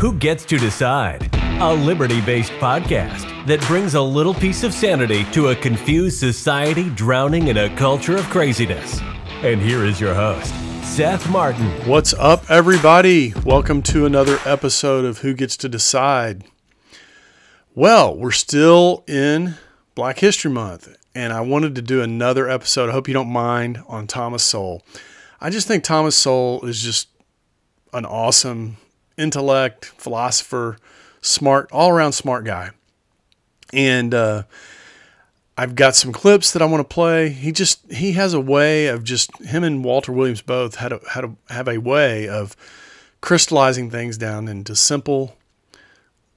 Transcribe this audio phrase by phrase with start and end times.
[0.00, 1.28] Who Gets to Decide?
[1.60, 6.88] A liberty based podcast that brings a little piece of sanity to a confused society
[6.88, 8.98] drowning in a culture of craziness.
[9.42, 11.66] And here is your host, Seth Martin.
[11.86, 13.34] What's up, everybody?
[13.44, 16.44] Welcome to another episode of Who Gets to Decide.
[17.74, 19.56] Well, we're still in
[19.94, 22.88] Black History Month, and I wanted to do another episode.
[22.88, 24.82] I hope you don't mind on Thomas Sowell.
[25.42, 27.08] I just think Thomas Sowell is just
[27.92, 28.78] an awesome
[29.20, 30.78] intellect, philosopher,
[31.20, 32.70] smart, all around smart guy.
[33.72, 34.44] And uh,
[35.56, 37.28] I've got some clips that I want to play.
[37.28, 41.00] He just he has a way of just him and Walter Williams both had a,
[41.10, 42.56] had a, have a way of
[43.20, 45.36] crystallizing things down into simple,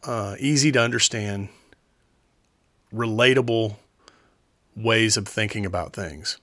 [0.03, 1.49] uh, easy to understand,
[2.93, 3.77] relatable
[4.75, 6.37] ways of thinking about things.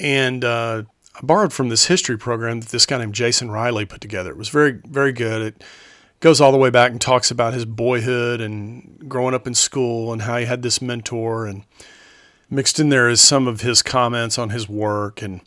[0.00, 0.84] And uh,
[1.16, 4.30] I borrowed from this history program that this guy named Jason Riley put together.
[4.30, 5.40] It was very, very good.
[5.40, 5.64] It
[6.20, 10.12] goes all the way back and talks about his boyhood and growing up in school
[10.12, 11.46] and how he had this mentor.
[11.46, 11.64] And
[12.50, 15.40] mixed in there is some of his comments on his work and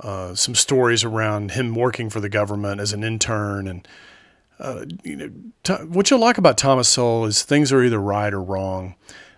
[0.00, 3.68] uh, some stories around him working for the government as an intern.
[3.68, 3.86] And
[4.58, 5.30] uh, you know,
[5.64, 8.94] t- what you'll like about Thomas Sowell is things are either right or wrong.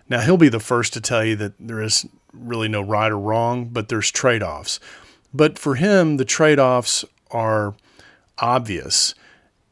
[0.07, 3.19] Now he'll be the first to tell you that there is really no right or
[3.19, 4.79] wrong, but there's trade-offs.
[5.33, 7.75] But for him, the trade offs are
[8.39, 9.13] obvious.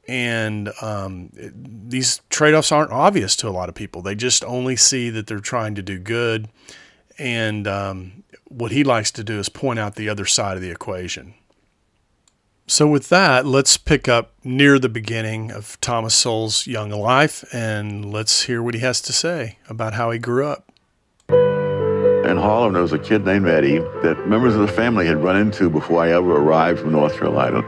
[0.07, 4.01] And um, these trade offs aren't obvious to a lot of people.
[4.01, 6.47] They just only see that they're trying to do good.
[7.17, 10.69] And um, what he likes to do is point out the other side of the
[10.69, 11.33] equation.
[12.67, 18.11] So, with that, let's pick up near the beginning of Thomas Sowell's young life and
[18.11, 20.71] let's hear what he has to say about how he grew up
[22.27, 25.37] in Harlem, there was a kid named Eddie that members of the family had run
[25.37, 27.61] into before I ever arrived from North Carolina.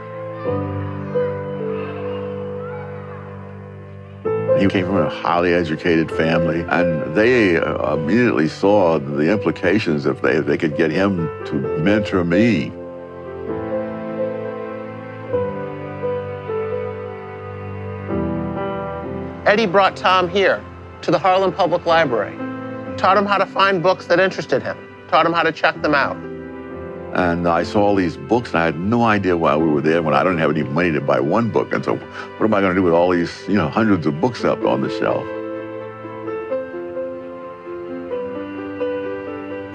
[4.58, 10.20] He came from a highly educated family, and they uh, immediately saw the implications if
[10.20, 12.72] they, if they could get him to mentor me.
[19.46, 20.62] Eddie brought Tom here
[21.02, 22.47] to the Harlem Public Library
[22.98, 24.76] taught him how to find books that interested him,
[25.08, 26.16] taught him how to check them out.
[27.14, 30.02] And I saw all these books, and I had no idea why we were there
[30.02, 31.72] when I didn't have any money to buy one book.
[31.72, 34.20] And so, what am I going to do with all these, you know, hundreds of
[34.20, 35.24] books up on the shelf?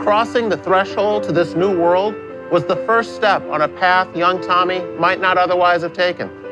[0.04, 2.14] Crossing the threshold to this new world
[2.52, 6.43] was the first step on a path young Tommy might not otherwise have taken.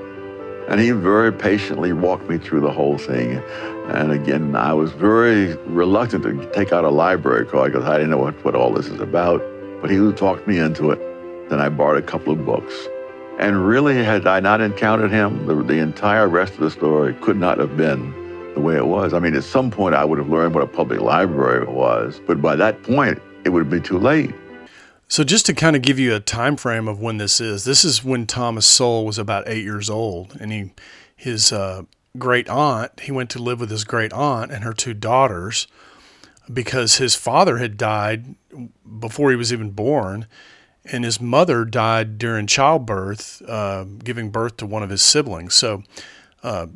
[0.68, 3.44] And he very patiently walked me through the whole thing.
[3.90, 8.12] And again, I was very reluctant to take out a library card because I didn't
[8.12, 9.42] know what, what all this is about.
[9.82, 11.00] But he talked me into it.
[11.50, 12.74] Then I borrowed a couple of books.
[13.40, 17.38] And really, had I not encountered him, the, the entire rest of the story could
[17.38, 18.14] not have been
[18.54, 19.14] the way it was.
[19.14, 22.22] I mean, at some point, I would have learned what a public library was.
[22.28, 24.34] But by that point, it would be too late.
[25.12, 27.84] So just to kind of give you a time frame of when this is, this
[27.84, 30.72] is when Thomas Sowell was about eight years old, and he
[31.18, 31.84] his uh,
[32.18, 35.68] great aunt he went to live with his great aunt and her two daughters
[36.52, 38.36] because his father had died
[39.02, 40.28] before he was even born,
[40.86, 45.54] and his mother died during childbirth, uh, giving birth to one of his siblings.
[45.54, 45.84] So.
[46.42, 46.68] Uh,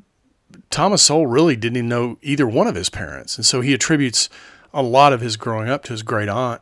[0.69, 4.29] Thomas Sowell really didn't even know either one of his parents, and so he attributes
[4.73, 6.61] a lot of his growing up to his great aunt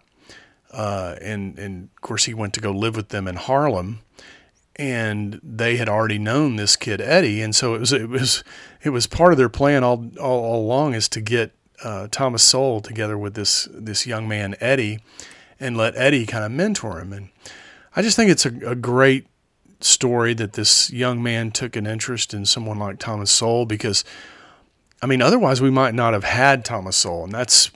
[0.74, 4.00] uh, and and of course he went to go live with them in Harlem,
[4.76, 8.44] and they had already known this kid Eddie, and so it was it was
[8.82, 11.52] it was part of their plan all all, all along is to get
[11.84, 15.00] uh, Thomas Sowell together with this this young man Eddie,
[15.60, 17.30] and let Eddie kind of mentor him, and
[17.96, 19.28] I just think it's a, a great
[19.82, 24.04] story that this young man took an interest in someone like Thomas Sowell because,
[25.02, 27.72] I mean, otherwise we might not have had Thomas Sowell, and that's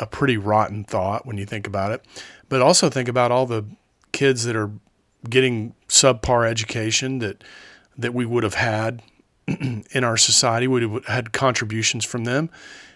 [0.00, 2.04] a pretty rotten thought when you think about it.
[2.48, 3.64] But also think about all the
[4.12, 4.70] kids that are
[5.28, 7.44] getting subpar education that
[7.96, 9.02] that we would have had
[9.46, 10.66] in our society.
[10.66, 12.50] We would have had contributions from them,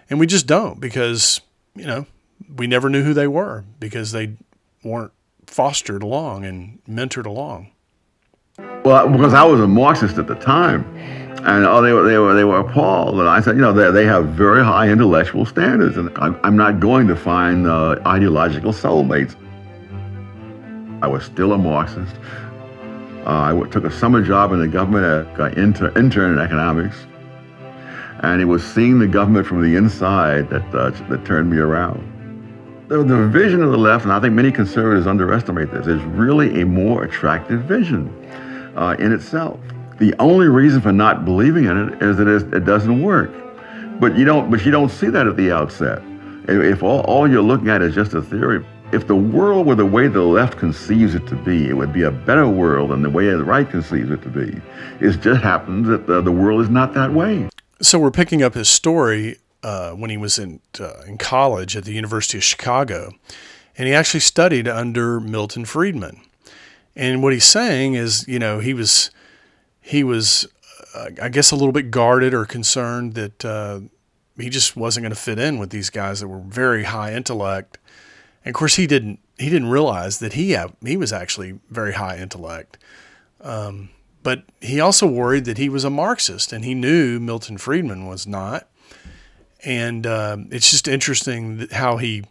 [0.08, 1.40] and we just don't because
[1.76, 2.06] you know
[2.56, 4.36] we never knew who they were because they
[4.82, 5.12] weren't
[5.46, 7.70] fostered along and mentored along.
[8.84, 10.84] Well, because I was a Marxist at the time
[11.44, 13.20] and oh, they were, they were, they were appalled.
[13.20, 16.56] And I said, you know, they, they have very high intellectual standards, and I'm, I'm
[16.56, 19.36] not going to find uh, ideological soulmates.
[21.02, 22.16] I was still a Marxist.
[23.26, 26.96] Uh, I took a summer job in the government, got inter, intern in economics,
[28.20, 32.10] and it was seeing the government from the inside that, uh, that turned me around.
[32.88, 36.62] The, the vision of the left, and I think many conservatives underestimate this, is really
[36.62, 38.08] a more attractive vision
[38.76, 39.60] uh, in itself.
[39.98, 43.30] The only reason for not believing in it is that it doesn't work.
[44.00, 44.50] But you don't.
[44.50, 46.02] But you don't see that at the outset.
[46.48, 49.86] If all, all you're looking at is just a theory, if the world were the
[49.86, 53.10] way the left conceives it to be, it would be a better world than the
[53.10, 54.60] way the right conceives it to be.
[55.00, 57.48] It just happens that the, the world is not that way.
[57.80, 61.84] So we're picking up his story uh, when he was in uh, in college at
[61.84, 63.12] the University of Chicago,
[63.78, 66.20] and he actually studied under Milton Friedman.
[66.94, 69.10] And what he's saying is, you know, he was
[69.86, 70.48] he was,
[70.94, 73.80] uh, I guess, a little bit guarded or concerned that uh,
[74.38, 77.76] he just wasn't going to fit in with these guys that were very high intellect.
[78.44, 81.92] And of course, he didn't he didn't realize that he have, he was actually very
[81.92, 82.78] high intellect.
[83.42, 83.90] Um,
[84.22, 88.26] but he also worried that he was a Marxist, and he knew Milton Friedman was
[88.26, 88.68] not.
[89.66, 92.24] And uh, it's just interesting how he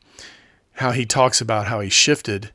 [0.77, 2.49] how he talks about how he shifted.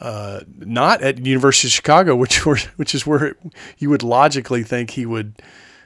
[0.00, 3.36] Uh, not at University of Chicago, which were, which is where
[3.78, 5.42] you would logically think he would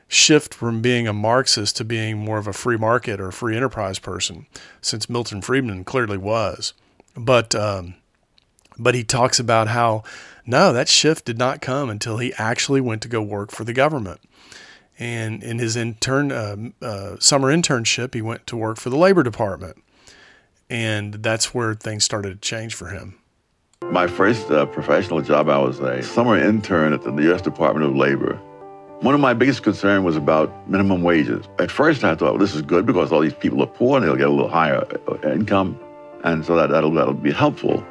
[0.08, 3.98] shift from being a Marxist to being more of a free market or free enterprise
[3.98, 4.46] person,
[4.82, 6.74] since Milton Friedman clearly was.
[7.16, 7.94] But um,
[8.78, 10.02] but he talks about how
[10.44, 13.72] no, that shift did not come until he actually went to go work for the
[13.72, 14.20] government.
[14.98, 19.22] And in his intern uh, uh, summer internship, he went to work for the Labor
[19.22, 19.82] Department,
[20.68, 23.18] and that's where things started to change for him.
[23.90, 27.42] My first uh, professional job, I was a summer intern at the U.S.
[27.42, 28.36] Department of Labor.
[29.00, 31.46] One of my biggest concerns was about minimum wages.
[31.58, 34.06] At first, I thought, well, this is good because all these people are poor and
[34.06, 35.78] they'll get a little higher uh, income,
[36.24, 37.84] and so that, that'll, that'll be helpful.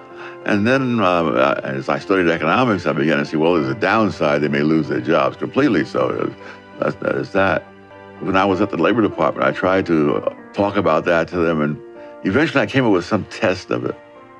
[0.45, 4.41] And then uh, as I studied economics, I began to see, well, there's a downside.
[4.41, 5.85] They may lose their jobs completely.
[5.85, 6.33] So
[6.79, 7.63] that's, that is that.
[8.21, 11.61] When I was at the Labor Department, I tried to talk about that to them,
[11.61, 11.79] and
[12.23, 13.95] eventually I came up with some test of it.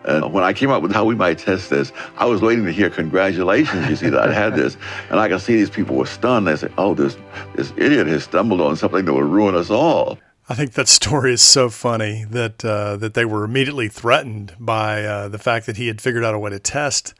[0.06, 2.72] And when I came up with how we might test this, I was waiting to
[2.72, 4.78] hear congratulations, you see, that I had this.
[5.10, 6.48] And I could see these people were stunned.
[6.48, 7.18] They said, oh, this,
[7.56, 10.18] this idiot has stumbled on something that will ruin us all.
[10.48, 15.04] I think that story is so funny that uh, that they were immediately threatened by
[15.04, 17.14] uh, the fact that he had figured out a way to test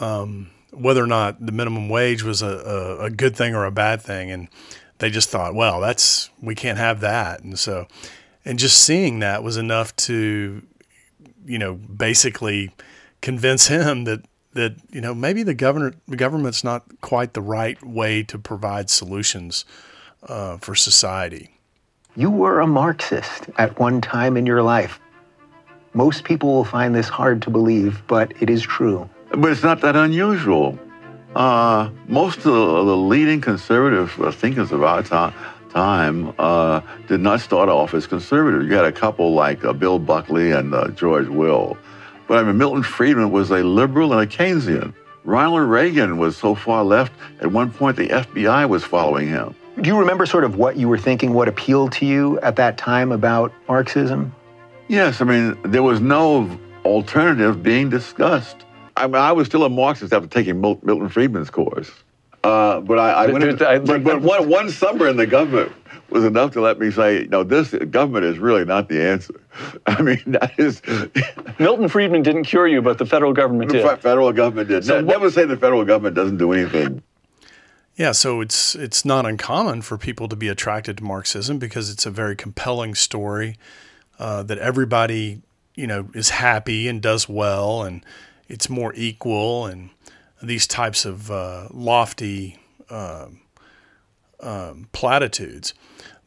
[0.00, 3.70] um, whether or not the minimum wage was a, a, a, good thing or a
[3.70, 4.48] bad thing, and
[4.98, 7.86] they just thought, well, that's we can't have that, and so
[8.44, 10.62] and just seeing that was enough to
[11.44, 12.72] you know, basically
[13.20, 14.24] convince him that
[14.54, 18.90] that you know maybe the governor the government's not quite the right way to provide
[18.90, 19.64] solutions
[20.24, 21.58] uh, for society.
[22.16, 25.00] You were a Marxist at one time in your life.
[25.94, 29.08] Most people will find this hard to believe, but it is true.
[29.30, 30.78] But it's not that unusual.
[31.34, 35.32] Uh, most of the, the, leading conservative thinkers of our time
[35.72, 38.68] time uh, did not start off as conservative.
[38.68, 41.76] You had a couple like uh, Bill Buckley and uh, George Will.
[42.28, 44.94] But I mean, Milton Friedman was a liberal and a Keynesian.
[45.24, 49.54] Ronald Reagan was so far left, at one point the FBI was following him.
[49.80, 52.76] Do you remember sort of what you were thinking, what appealed to you at that
[52.76, 54.34] time about Marxism?
[54.88, 58.64] Yes, I mean, there was no alternative being discussed.
[58.96, 61.90] I mean, I was still a Marxist after taking Milton Friedman's course.
[62.44, 63.44] Uh, but I, I went.
[63.44, 65.72] Into, but, but one, one summer in the government
[66.10, 69.40] was enough to let me say, no, this government is really not the answer.
[69.86, 70.82] I mean, that is.
[71.58, 73.84] Milton Friedman didn't cure you, but the federal government did.
[73.84, 74.84] The federal government did.
[74.84, 77.02] So Never say the federal government doesn't do anything.
[77.94, 82.06] Yeah, so it's it's not uncommon for people to be attracted to Marxism because it's
[82.06, 83.56] a very compelling story
[84.18, 85.42] uh, that everybody
[85.74, 88.04] you know is happy and does well, and
[88.48, 89.90] it's more equal and
[90.42, 92.58] these types of uh, lofty
[92.90, 93.40] um,
[94.40, 95.72] um, platitudes.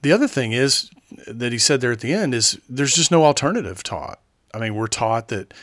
[0.01, 0.89] The other thing is
[1.27, 4.19] that he said there at the end is there's just no alternative taught.
[4.53, 5.53] I mean, we're taught that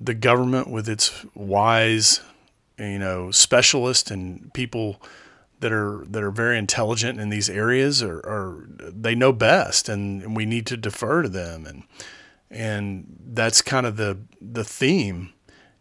[0.00, 2.20] the government, with its wise,
[2.78, 5.02] you know, specialists and people
[5.60, 10.36] that are that are very intelligent in these areas, are, are they know best, and
[10.36, 11.82] we need to defer to them, and
[12.50, 15.32] and that's kind of the the theme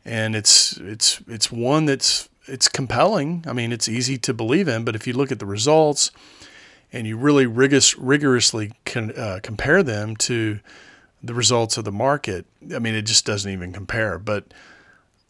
[0.06, 3.44] and it's it's it's one that's it's compelling.
[3.48, 6.12] I mean, it's easy to believe in, but if you look at the results
[6.92, 10.60] and you really rigorous, rigorously uh, compare them to
[11.22, 14.18] the results of the market, I mean, it just doesn't even compare.
[14.18, 14.46] But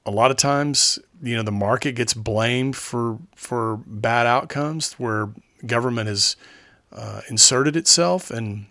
[0.05, 5.29] a lot of times, you know, the market gets blamed for for bad outcomes where
[5.65, 6.35] government has
[6.93, 8.65] uh, inserted itself, and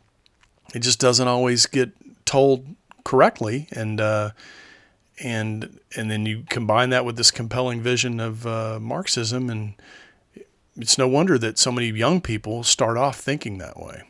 [0.75, 1.93] it just doesn't always get
[2.25, 2.67] told
[3.05, 3.69] correctly.
[3.73, 4.31] And uh,
[5.23, 9.75] and and then you combine that with this compelling vision of uh, Marxism, and
[10.77, 14.03] it's no wonder that so many young people start off thinking that way.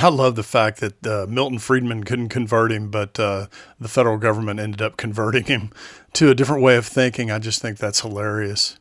[0.00, 3.48] I love the fact that uh, Milton Friedman couldn't convert him, but uh,
[3.80, 5.70] the federal government ended up converting him
[6.12, 7.32] to a different way of thinking.
[7.32, 8.78] I just think that's hilarious.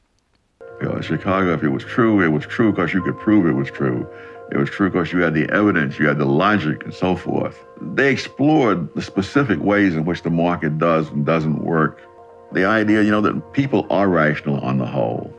[0.79, 3.47] You know, in Chicago, if it was true, it was true because you could prove
[3.47, 4.07] it was true.
[4.51, 7.63] It was true because you had the evidence, you had the logic, and so forth.
[7.81, 12.01] They explored the specific ways in which the market does and doesn't work.
[12.53, 15.33] The idea, you know, that people are rational on the whole.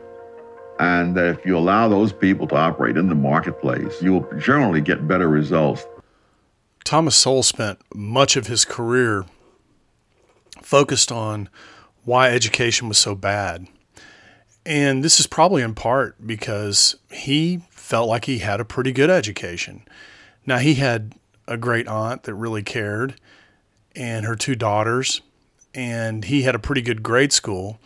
[0.79, 5.07] And that if you allow those people to operate in the marketplace, you'll generally get
[5.07, 5.85] better results.
[6.85, 9.25] Thomas Sowell spent much of his career
[10.61, 11.49] focused on
[12.05, 13.67] why education was so bad.
[14.65, 19.09] And this is probably in part because he felt like he had a pretty good
[19.09, 19.81] education.
[20.45, 21.15] Now, he had
[21.47, 23.19] a great aunt that really cared
[23.95, 25.21] and her two daughters,
[25.73, 27.79] and he had a pretty good grade school.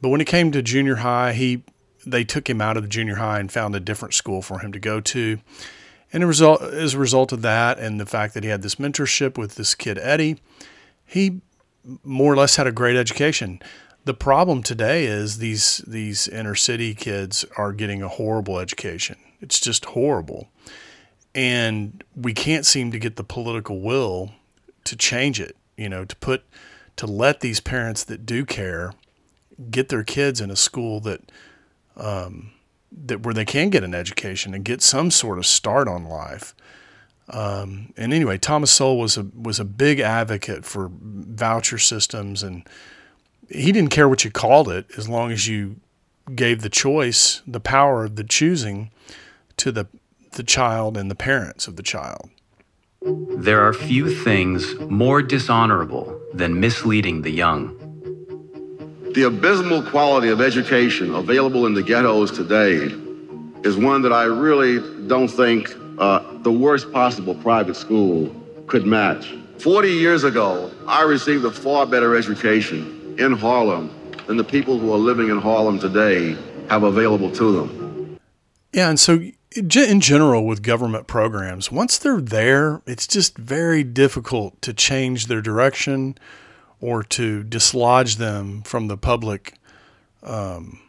[0.00, 1.64] But when it came to junior high, he
[2.06, 4.70] they took him out of the junior high and found a different school for him
[4.72, 5.40] to go to.
[6.12, 8.76] And a result, as a result of that, and the fact that he had this
[8.76, 10.40] mentorship with this kid Eddie,
[11.04, 11.40] he
[12.04, 13.60] more or less had a great education.
[14.04, 19.16] The problem today is these these inner city kids are getting a horrible education.
[19.40, 20.48] It's just horrible.
[21.34, 24.32] And we can't seem to get the political will
[24.84, 26.44] to change it, you know, to put
[26.96, 28.92] to let these parents that do care
[29.70, 31.30] get their kids in a school that
[31.96, 32.50] um,
[32.90, 36.54] that where they can get an education and get some sort of start on life.
[37.28, 42.68] Um, and anyway, Thomas Sowell was a was a big advocate for voucher systems, and
[43.54, 45.76] he didn't care what you called it as long as you
[46.34, 48.90] gave the choice, the power of the choosing
[49.58, 49.86] to the,
[50.32, 52.30] the child and the parents of the child.
[53.02, 57.76] There are few things more dishonorable than misleading the young.
[59.14, 62.94] The abysmal quality of education available in the ghettos today
[63.64, 68.34] is one that I really don't think uh, the worst possible private school
[68.66, 69.34] could match.
[69.58, 73.90] 40 years ago, I received a far better education in Harlem
[74.26, 76.36] than the people who are living in Harlem today
[76.68, 78.18] have available to them.
[78.72, 79.20] Yeah, and so
[79.54, 85.42] in general with government programs, once they're there, it's just very difficult to change their
[85.42, 86.16] direction
[86.80, 89.54] or to dislodge them from the public
[90.22, 90.80] um,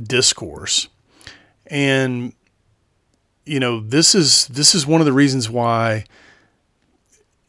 [0.00, 0.88] discourse.
[1.66, 2.34] And
[3.44, 6.04] you know, this is this is one of the reasons why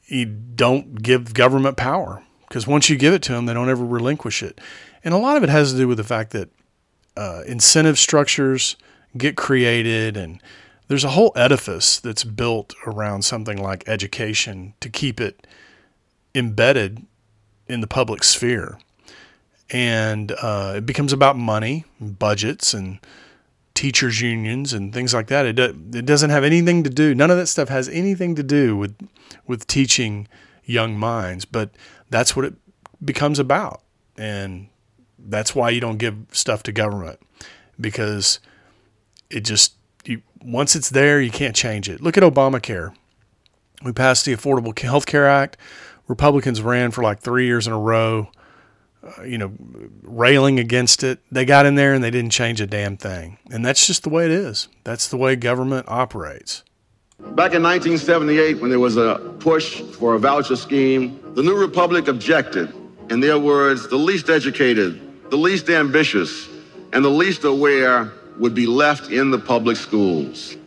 [0.06, 3.86] you don't give government power because once you give it to them, they don't ever
[3.86, 4.60] relinquish it.
[5.04, 6.50] And a lot of it has to do with the fact that
[7.16, 8.76] uh, incentive structures
[9.18, 10.42] get created and
[10.88, 15.46] there's a whole edifice that's built around something like education to keep it
[16.34, 17.06] embedded
[17.68, 18.80] in the public sphere.
[19.70, 23.00] And uh, it becomes about money, and budgets, and
[23.74, 25.46] teachers' unions, and things like that.
[25.46, 25.64] It, do,
[25.94, 28.96] it doesn't have anything to do, none of that stuff has anything to do with,
[29.46, 30.30] with teaching
[30.64, 31.72] young minds, but
[32.10, 32.54] that's what it
[33.04, 33.82] becomes about.
[34.18, 34.70] And
[35.20, 37.20] that's why you don't give stuff to government
[37.80, 38.40] because
[39.30, 39.74] it just
[40.06, 42.02] you, once it's there, you can't change it.
[42.02, 42.96] Look at Obamacare.
[43.84, 45.58] We passed the Affordable Health Care Act.
[46.08, 48.32] Republicans ran for like three years in a row,
[49.04, 49.52] uh, you know,
[50.02, 51.20] railing against it.
[51.32, 53.38] They got in there and they didn't change a damn thing.
[53.52, 54.68] And that's just the way it is.
[54.84, 56.64] That's the way government operates.
[57.20, 62.08] Back in 1978, when there was a push for a voucher scheme, the New Republic
[62.08, 62.74] objected.
[63.12, 66.50] In their words, the least educated, the least ambitious,
[66.92, 70.58] and the least aware would be left in the public schools.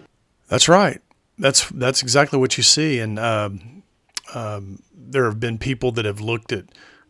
[0.47, 1.03] That's right.
[1.41, 3.83] That's that's exactly what you see, and um,
[4.33, 6.67] um, there have been people that have looked at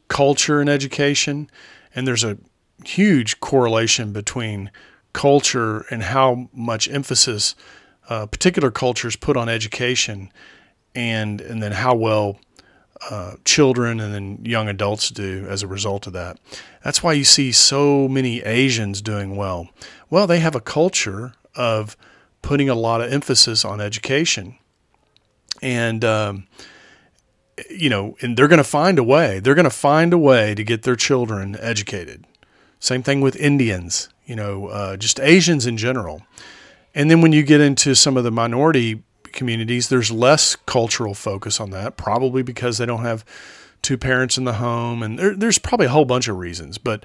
[0.09, 1.51] culture and education,
[1.95, 2.39] and there's a
[2.87, 4.71] huge correlation between
[5.13, 7.55] culture and how much emphasis
[8.09, 10.33] uh, particular cultures put on education,
[10.95, 12.39] and and then how well
[13.09, 16.39] uh, children and then young adults do as a result of that.
[16.85, 19.71] That's why you see so many Asians doing well.
[20.11, 21.97] Well, they have a culture of
[22.43, 24.57] putting a lot of emphasis on education.
[25.63, 26.47] And, um,
[27.69, 29.41] you know, and they're going to find a way.
[29.41, 32.27] They're going to find a way to get their children educated.
[32.79, 36.23] Same thing with Indians, you know, uh, just Asians in general.
[36.95, 39.03] And then when you get into some of the minority
[39.33, 43.25] communities, there's less cultural focus on that, probably because they don't have
[43.83, 46.79] two parents in the home, and there, there's probably a whole bunch of reasons.
[46.79, 47.05] But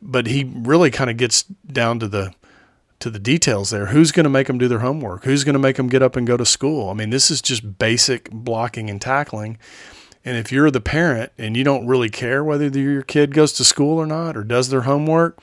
[0.00, 2.34] but he really kind of gets down to the
[3.00, 3.86] to the details there.
[3.86, 5.24] Who's going to make them do their homework?
[5.24, 6.88] Who's going to make them get up and go to school?
[6.88, 9.58] I mean, this is just basic blocking and tackling.
[10.24, 13.64] And if you're the parent and you don't really care whether your kid goes to
[13.64, 15.38] school or not or does their homework,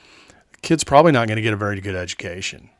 [0.52, 2.70] the kid's probably not going to get a very good education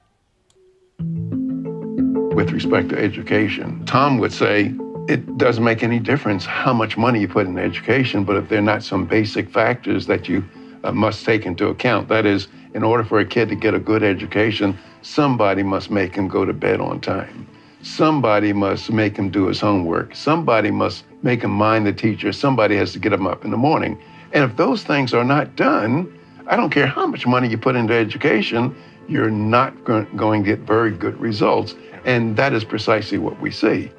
[2.35, 3.85] with respect to education.
[3.87, 4.75] Tom would say
[5.09, 8.59] it doesn't make any difference how much money you put in education, but if there
[8.59, 10.45] are not some basic factors that you
[10.83, 12.09] uh, must take into account.
[12.09, 16.15] That is, in order for a kid to get a good education, somebody must make
[16.15, 17.47] him go to bed on time.
[17.83, 20.15] Somebody must make him do his homework.
[20.15, 22.33] Somebody must make him mind the teacher.
[22.33, 24.01] Somebody has to get him up in the morning.
[24.33, 26.13] And if those things are not done,
[26.47, 28.75] I don't care how much money you put into education,
[29.07, 31.75] you're not going to get very good results.
[32.05, 33.91] And that is precisely what we see.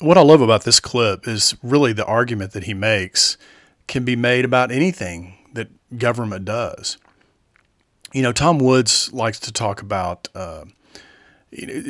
[0.00, 3.38] What I love about this clip is really the argument that he makes
[3.86, 5.68] can be made about anything that
[5.98, 6.98] government does.
[8.12, 10.28] You know, Tom Woods likes to talk about.
[10.34, 10.64] Uh,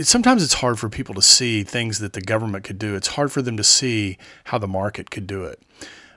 [0.03, 2.95] sometimes it's hard for people to see things that the government could do.
[2.95, 5.63] It's hard for them to see how the market could do it.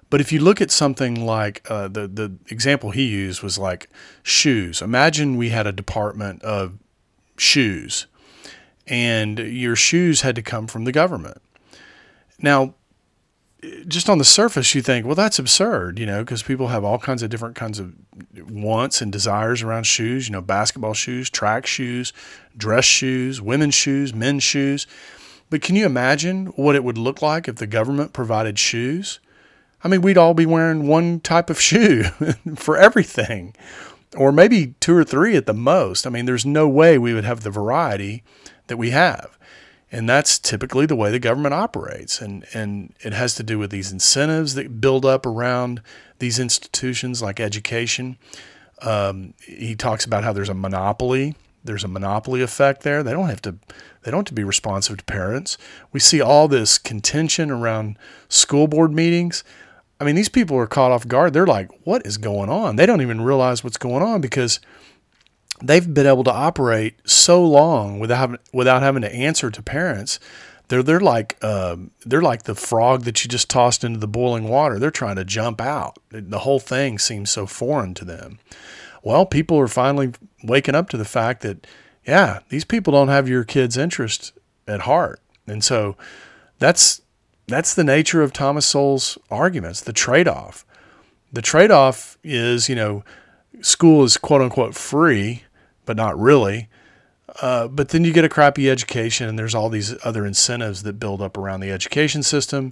[0.09, 3.89] But if you look at something like uh, the the example he used was like
[4.23, 4.81] shoes.
[4.81, 6.77] Imagine we had a department of
[7.37, 8.07] shoes,
[8.87, 11.41] and your shoes had to come from the government.
[12.39, 12.75] Now,
[13.87, 16.99] just on the surface, you think, well, that's absurd, you know, because people have all
[16.99, 17.93] kinds of different kinds of
[18.49, 22.13] wants and desires around shoes, you know, basketball shoes, track shoes,
[22.55, 24.85] dress shoes, women's shoes, men's shoes.
[25.49, 29.19] But can you imagine what it would look like if the government provided shoes?
[29.83, 32.03] I mean, we'd all be wearing one type of shoe
[32.55, 33.55] for everything,
[34.15, 36.05] or maybe two or three at the most.
[36.05, 38.23] I mean, there's no way we would have the variety
[38.67, 39.37] that we have.
[39.91, 42.21] And that's typically the way the government operates.
[42.21, 45.81] And, and it has to do with these incentives that build up around
[46.19, 48.17] these institutions like education.
[48.81, 51.35] Um, he talks about how there's a monopoly.
[51.63, 53.01] There's a monopoly effect there.
[53.01, 53.55] They don't have to
[54.03, 55.57] they don't have to be responsive to parents.
[55.91, 57.97] We see all this contention around
[58.29, 59.43] school board meetings.
[59.99, 61.33] I mean, these people are caught off guard.
[61.33, 62.77] They're like, what is going on?
[62.77, 64.61] They don't even realize what's going on because
[65.61, 70.19] they've been able to operate so long without having, without having to answer to parents.
[70.67, 74.49] They're they're like um, they're like the frog that you just tossed into the boiling
[74.49, 74.79] water.
[74.79, 75.97] They're trying to jump out.
[76.11, 78.39] The whole thing seems so foreign to them.
[79.01, 80.11] Well, people are finally
[80.43, 81.65] waking up to the fact that
[82.05, 84.33] yeah, these people don't have your kid's interest
[84.67, 85.95] at heart, and so
[86.59, 87.01] that's
[87.47, 89.79] that's the nature of Thomas Sowell's arguments.
[89.81, 90.65] The trade off.
[91.31, 93.05] The trade off is you know
[93.61, 95.43] school is quote unquote free
[95.87, 96.69] but not really.
[97.41, 100.93] Uh, but then you get a crappy education, and there's all these other incentives that
[100.99, 102.71] build up around the education system,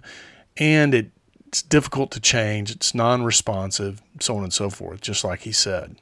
[0.57, 1.11] and it,
[1.47, 2.71] it's difficult to change.
[2.71, 5.01] It's non-responsive, so on and so forth.
[5.01, 5.95] Just like he said.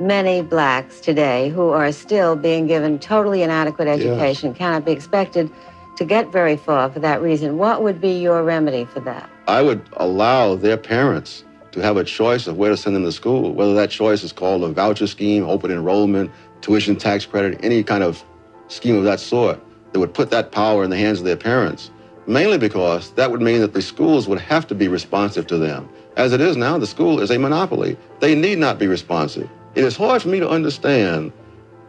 [0.00, 4.58] Many blacks today who are still being given totally inadequate education yes.
[4.58, 5.48] cannot be expected
[5.96, 7.58] to get very far for that reason.
[7.58, 9.30] What would be your remedy for that?
[9.46, 13.10] I would allow their parents to have a choice of where to send them to
[13.10, 17.82] school, whether that choice is called a voucher scheme, open enrollment, tuition tax credit, any
[17.82, 18.24] kind of
[18.68, 19.60] scheme of that sort
[19.92, 21.90] that would put that power in the hands of their parents.
[22.28, 25.88] Mainly because that would mean that the schools would have to be responsive to them.
[26.16, 27.96] As it is now, the school is a monopoly.
[28.20, 29.50] They need not be responsive.
[29.74, 31.32] It is hard for me to understand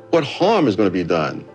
[0.10, 1.46] what harm is going to be done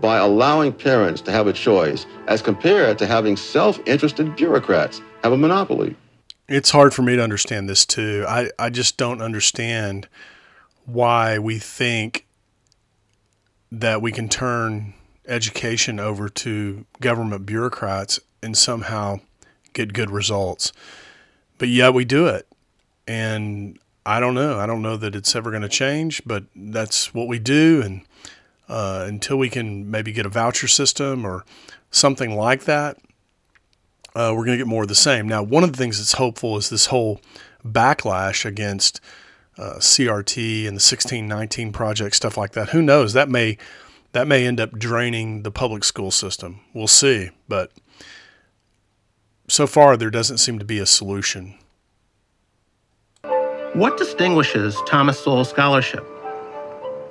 [0.00, 5.32] by allowing parents to have a choice as compared to having self interested bureaucrats have
[5.32, 5.96] a monopoly.
[6.50, 8.24] It's hard for me to understand this too.
[8.28, 10.08] I, I just don't understand
[10.84, 12.26] why we think
[13.70, 14.94] that we can turn
[15.28, 19.20] education over to government bureaucrats and somehow
[19.74, 20.72] get good results.
[21.56, 22.48] But yet we do it.
[23.06, 24.58] And I don't know.
[24.58, 27.80] I don't know that it's ever going to change, but that's what we do.
[27.84, 28.02] And
[28.68, 31.44] uh, until we can maybe get a voucher system or
[31.92, 32.98] something like that,
[34.14, 35.28] uh, we're going to get more of the same.
[35.28, 37.20] Now, one of the things that's hopeful is this whole
[37.64, 39.00] backlash against
[39.58, 42.70] uh, CRT and the 1619 project, stuff like that.
[42.70, 43.12] Who knows?
[43.12, 43.58] That may
[44.12, 46.60] that may end up draining the public school system.
[46.74, 47.70] We'll see, but
[49.48, 51.54] so far there doesn't seem to be a solution.
[53.74, 56.04] What distinguishes Thomas Sowell scholarship?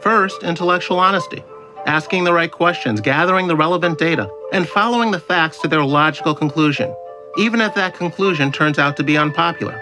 [0.01, 1.41] First, intellectual honesty
[1.89, 6.35] asking the right questions, gathering the relevant data, and following the facts to their logical
[6.35, 6.95] conclusion,
[7.35, 9.81] even if that conclusion turns out to be unpopular.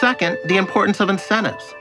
[0.00, 1.74] Second, the importance of incentives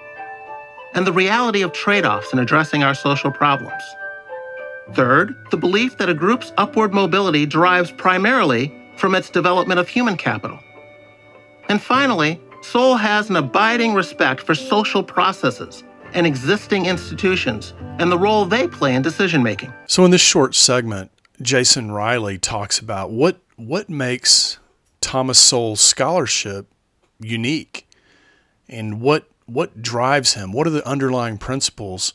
[0.95, 3.81] and the reality of trade offs in addressing our social problems.
[4.91, 10.17] Third, the belief that a group's upward mobility derives primarily from its development of human
[10.17, 10.59] capital.
[11.69, 18.17] And finally, Sowell has an abiding respect for social processes and existing institutions and the
[18.17, 19.73] role they play in decision making.
[19.87, 24.59] So, in this short segment, Jason Riley talks about what, what makes
[25.01, 26.67] Thomas Sowell's scholarship
[27.19, 27.87] unique
[28.67, 30.51] and what, what drives him.
[30.51, 32.13] What are the underlying principles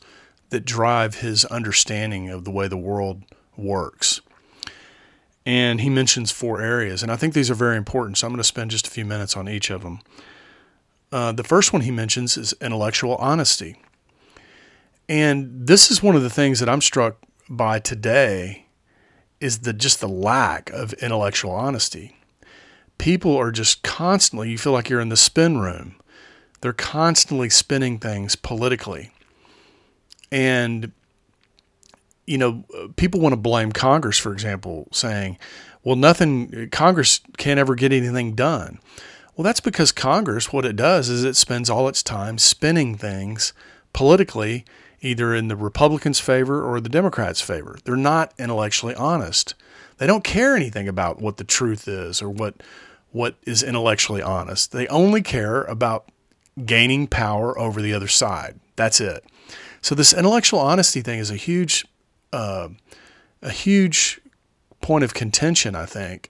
[0.49, 3.23] that drive his understanding of the way the world
[3.55, 4.21] works?
[5.45, 8.17] And he mentions four areas, and I think these are very important.
[8.17, 9.99] So, I'm going to spend just a few minutes on each of them.
[11.11, 13.77] Uh, the first one he mentions is intellectual honesty.
[15.09, 17.17] And this is one of the things that I'm struck
[17.49, 18.67] by today
[19.41, 22.15] is the just the lack of intellectual honesty.
[22.99, 25.95] People are just constantly, you feel like you're in the spin room.
[26.61, 29.11] They're constantly spinning things politically.
[30.31, 30.91] And
[32.27, 32.63] you know,
[32.95, 35.39] people want to blame Congress, for example, saying,
[35.83, 38.77] well, nothing, Congress can't ever get anything done.
[39.35, 43.51] Well, that's because Congress, what it does is it spends all its time spinning things
[43.93, 44.63] politically,
[45.01, 47.77] either in the Republicans' favor or the Democrats' favor.
[47.83, 49.55] They're not intellectually honest.
[49.97, 52.55] They don't care anything about what the truth is or what
[53.11, 54.71] what is intellectually honest.
[54.71, 56.09] They only care about
[56.65, 58.59] gaining power over the other side.
[58.75, 59.25] That's it.
[59.81, 61.85] So this intellectual honesty thing is a huge
[62.31, 62.69] uh,
[63.41, 64.21] a huge
[64.81, 66.29] point of contention, I think.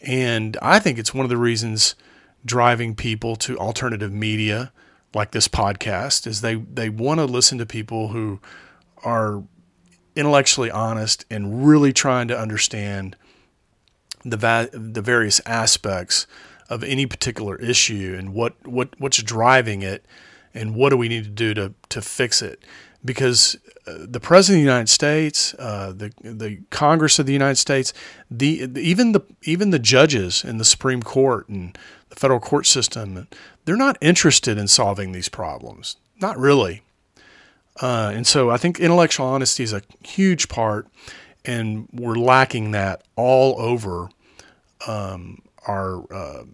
[0.00, 1.94] And I think it's one of the reasons
[2.44, 4.72] driving people to alternative media
[5.14, 8.40] like this podcast is they, they want to listen to people who
[9.04, 9.42] are
[10.14, 13.16] intellectually honest and really trying to understand
[14.24, 16.26] the va- the various aspects
[16.68, 20.04] of any particular issue and what, what what's driving it
[20.54, 22.62] and what do we need to do to to fix it.
[23.04, 27.92] Because the president of the United States, uh, the the Congress of the United States,
[28.30, 31.76] the, the, even the even the judges in the Supreme Court and
[32.10, 33.26] the federal court system,
[33.64, 35.96] they're not interested in solving these problems.
[36.20, 36.82] Not really.
[37.80, 40.86] Uh, and so I think intellectual honesty is a huge part,
[41.44, 44.08] and we're lacking that all over
[44.86, 46.44] um, our uh,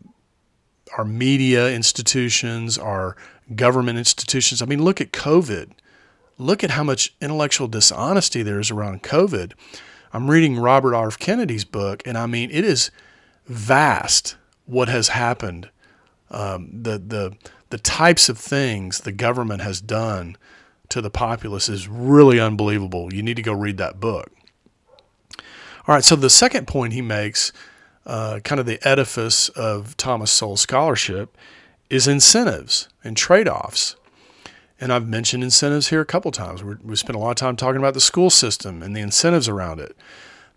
[0.97, 3.17] our media institutions, our
[3.55, 4.63] government institutions.
[4.63, 5.73] I mean, look at COVID
[6.39, 9.53] look at how much intellectual dishonesty there is around COVID.
[10.13, 11.09] I'm reading Robert R.
[11.09, 11.19] F.
[11.19, 12.91] Kennedy's book, and I mean, it is
[13.47, 15.69] vast what has happened.
[16.31, 17.37] Um, the the
[17.71, 20.37] the types of things the government has done
[20.89, 23.13] to the populace is really unbelievable.
[23.13, 24.31] You need to go read that book.
[25.87, 27.53] All right, so the second point he makes,
[28.05, 31.37] uh, kind of the edifice of Thomas Sowell scholarship,
[31.89, 33.97] is incentives and trade offs.
[34.81, 36.63] And I've mentioned incentives here a couple times.
[36.63, 39.49] we we spent a lot of time talking about the school system and the incentives
[39.49, 39.97] around it.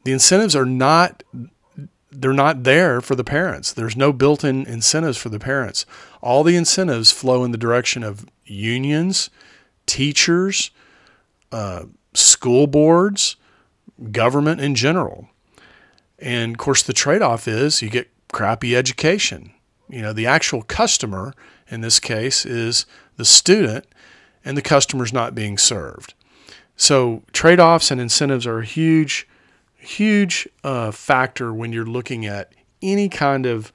[0.04, 1.24] The incentives are not
[2.12, 3.72] they're not there for the parents.
[3.72, 5.86] There's no built-in incentives for the parents.
[6.22, 9.30] All the incentives flow in the direction of unions,
[9.86, 10.72] teachers,
[11.52, 13.38] uh, school boards,
[14.12, 15.30] government in general.
[16.20, 19.52] And of course, the trade-off is you get crappy education.
[19.90, 21.34] You know, the actual customer
[21.70, 22.86] in this case is
[23.18, 23.86] the student
[24.44, 26.14] and the customer's not being served.
[26.76, 29.28] So trade offs and incentives are a huge,
[29.82, 33.74] huge uh, factor when you're looking at any kind of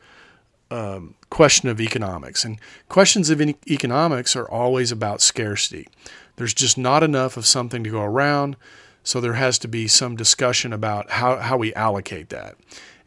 [0.70, 2.44] um, question of economics.
[2.44, 5.88] And questions of economics are always about scarcity.
[6.36, 8.56] There's just not enough of something to go around,
[9.02, 12.56] so there has to be some discussion about how, how we allocate that.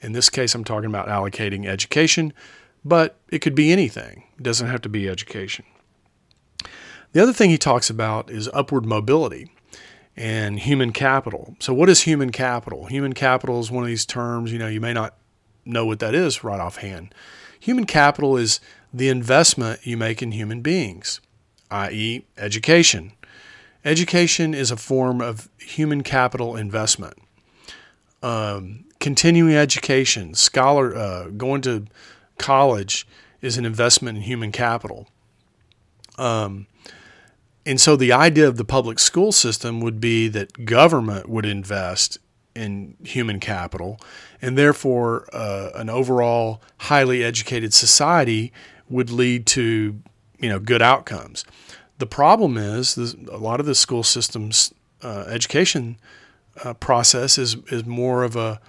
[0.01, 2.33] In this case, I'm talking about allocating education,
[2.85, 4.23] but it could be anything.
[4.37, 5.65] It doesn't have to be education.
[7.11, 9.51] The other thing he talks about is upward mobility
[10.19, 11.55] and human capital.
[11.59, 12.85] So, what is human capital?
[12.87, 15.15] Human capital is one of these terms, you know, you may not
[15.65, 17.15] know what that is right offhand.
[17.59, 18.59] Human capital is
[18.93, 21.21] the investment you make in human beings,
[21.71, 23.13] i.e., education.
[23.85, 27.15] Education is a form of human capital investment.
[28.21, 31.85] Um, continuing education, scholar, uh, going to
[32.37, 33.07] college
[33.41, 35.07] is an investment in human capital.
[36.17, 36.67] Um,
[37.65, 42.17] and so the idea of the public school system would be that government would invest
[42.55, 43.99] in human capital,
[44.41, 48.51] and therefore uh, an overall highly educated society
[48.89, 50.01] would lead to
[50.39, 51.45] you know good outcomes.
[51.97, 55.97] The problem is a lot of the school system's uh, education
[56.63, 58.59] uh, process is is more of a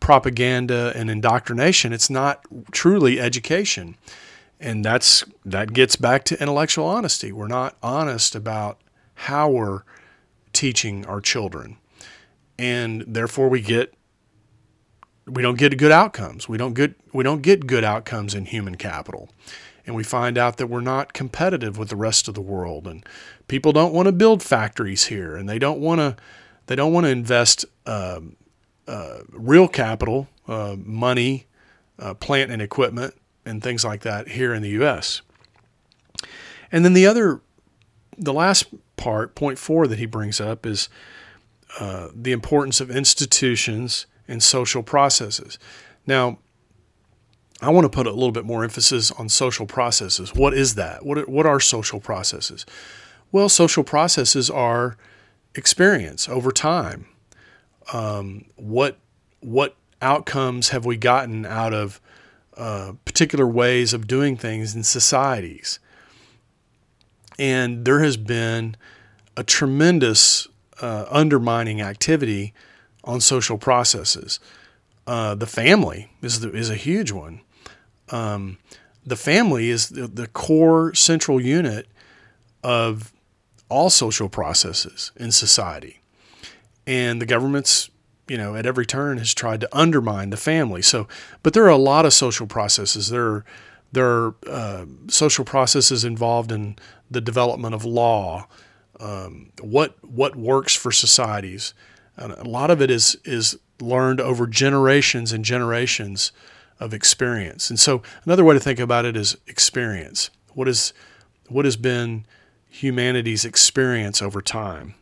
[0.00, 1.92] propaganda and indoctrination.
[1.92, 3.96] It's not truly education
[4.60, 7.32] and that's that gets back to intellectual honesty.
[7.32, 8.80] We're not honest about
[9.14, 9.82] how we're
[10.52, 11.76] teaching our children,
[12.58, 13.94] and therefore we get
[15.26, 16.48] we don't get good outcomes.
[16.48, 19.28] We don't get we don't get good outcomes in human capital,
[19.84, 23.04] and we find out that we're not competitive with the rest of the world, and
[23.48, 26.16] people don't want to build factories here, and they don't want to
[26.66, 28.20] they don't want to invest uh,
[28.88, 31.46] uh, real capital, uh, money,
[31.98, 33.14] uh, plant and equipment
[33.46, 35.22] and things like that here in the U.S.
[36.70, 37.40] And then the other,
[38.18, 40.88] the last part, point four that he brings up is
[41.78, 45.58] uh, the importance of institutions and social processes.
[46.06, 46.38] Now,
[47.62, 50.34] I want to put a little bit more emphasis on social processes.
[50.34, 51.06] What is that?
[51.06, 52.66] What are, what are social processes?
[53.32, 54.96] Well, social processes are
[55.54, 57.06] experience over time.
[57.92, 58.98] Um, what
[59.40, 62.00] what outcomes have we gotten out of
[62.56, 65.78] uh, particular ways of doing things in societies?
[67.38, 68.76] And there has been
[69.36, 70.48] a tremendous
[70.80, 72.54] uh, undermining activity
[73.04, 74.40] on social processes.
[75.06, 77.40] Uh, the family is the, is a huge one.
[78.10, 78.58] Um,
[79.04, 81.86] the family is the, the core central unit
[82.64, 83.12] of
[83.68, 86.00] all social processes in society,
[86.86, 87.90] and the government's
[88.28, 90.82] you know at every turn has tried to undermine the family.
[90.82, 91.08] So,
[91.42, 93.08] but there are a lot of social processes.
[93.08, 93.44] There are
[93.92, 96.76] there are uh, social processes involved in
[97.10, 98.46] the development of law,
[99.00, 101.72] um, what what works for societies.
[102.16, 106.32] And a lot of it is is learned over generations and generations
[106.80, 107.70] of experience.
[107.70, 110.30] And so another way to think about it is experience.
[110.54, 110.92] What is
[111.48, 112.26] what has been
[112.68, 114.94] humanity's experience over time?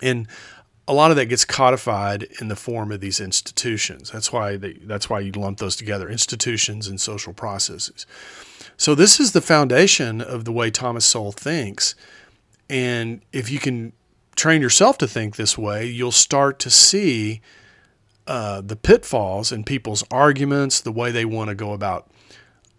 [0.00, 0.28] And
[0.88, 4.10] a lot of that gets codified in the form of these institutions.
[4.10, 8.06] That's why they, that's why you lump those together, institutions and social processes.
[8.78, 11.94] So this is the foundation of the way Thomas Sowell thinks.
[12.70, 13.92] And if you can
[14.34, 17.42] train yourself to think this way, you'll start to see
[18.26, 22.10] uh, the pitfalls in people's arguments, the way they want to go about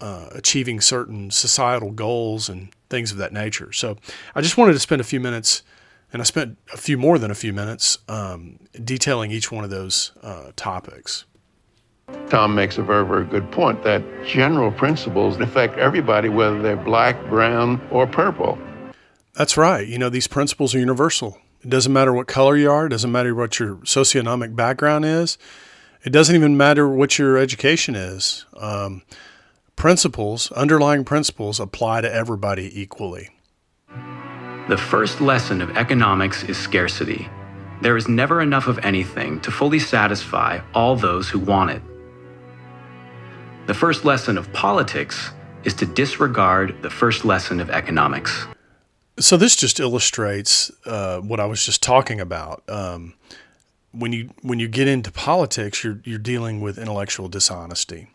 [0.02, 3.72] uh, achieving certain societal goals and things of that nature.
[3.72, 3.98] So
[4.34, 5.62] I just wanted to spend a few minutes,
[6.12, 9.70] and I spent a few more than a few minutes um, detailing each one of
[9.70, 11.26] those uh, topics.
[12.30, 17.24] Tom makes a very, very good point that general principles affect everybody, whether they're black,
[17.30, 18.58] brown, or purple.
[19.34, 19.88] That's right.
[19.88, 21.38] You know, these principles are universal.
[21.62, 25.38] It doesn't matter what color you are, it doesn't matter what your socioeconomic background is,
[26.04, 28.46] it doesn't even matter what your education is.
[28.56, 29.02] Um,
[29.76, 33.30] principles, underlying principles, apply to everybody equally.
[34.70, 37.28] The first lesson of economics is scarcity.
[37.82, 41.82] There is never enough of anything to fully satisfy all those who want it.
[43.66, 45.32] The first lesson of politics
[45.64, 48.46] is to disregard the first lesson of economics.
[49.18, 52.62] So this just illustrates uh, what I was just talking about.
[52.70, 53.16] Um,
[53.92, 58.12] when you when you get into politics, you're you're dealing with intellectual dishonesty,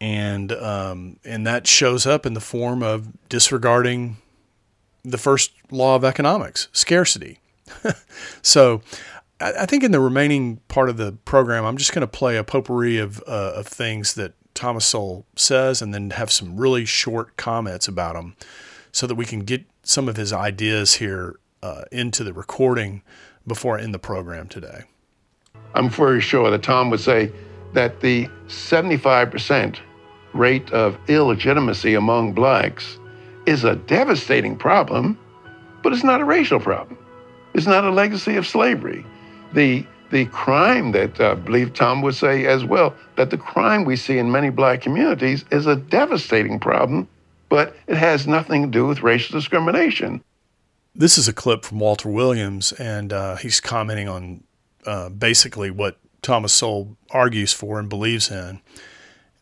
[0.00, 4.16] and um, and that shows up in the form of disregarding
[5.04, 7.40] the first law of economics, scarcity.
[8.42, 8.82] so,
[9.40, 12.44] I, think in the remaining part of the program, I'm just going to play a
[12.44, 17.36] potpourri of uh, of things that Thomas Sowell says, and then have some really short
[17.36, 18.36] comments about them,
[18.90, 23.02] so that we can get some of his ideas here uh, into the recording
[23.46, 24.82] before I end the program today.
[25.74, 27.30] I'm very sure that Tom would say
[27.72, 29.78] that the 75%
[30.34, 32.98] rate of illegitimacy among blacks
[33.48, 35.18] is a devastating problem,
[35.82, 36.98] but it's not a racial problem.
[37.54, 39.04] It's not a legacy of slavery.
[39.52, 43.84] The the crime that uh, I believe Tom would say as well that the crime
[43.84, 47.06] we see in many black communities is a devastating problem
[47.48, 50.22] but it has nothing to do with racial discrimination.
[50.94, 54.44] This is a clip from Walter Williams, and uh, he's commenting on
[54.84, 58.60] uh, basically what Thomas Sowell argues for and believes in.